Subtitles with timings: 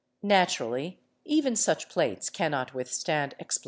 [0.23, 3.59] Naturally even such plates cannot withstand explosives.